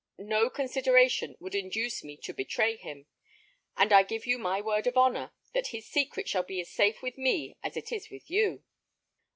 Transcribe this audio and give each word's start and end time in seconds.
No 0.17 0.49
consideration 0.49 1.35
would 1.39 1.53
induce 1.53 2.03
me 2.03 2.17
to 2.23 2.33
betray 2.33 2.75
him; 2.75 3.05
and 3.77 3.93
I 3.93 4.01
give 4.01 4.25
you 4.25 4.39
my 4.39 4.59
word 4.59 4.87
of 4.87 4.97
honour 4.97 5.31
that 5.53 5.67
his 5.67 5.87
secret 5.87 6.27
shall 6.27 6.41
be 6.41 6.59
as 6.59 6.71
safe 6.71 7.03
with 7.03 7.19
me 7.19 7.55
as 7.61 7.77
it 7.77 7.91
is 7.91 8.09
with 8.09 8.27
you." 8.27 8.63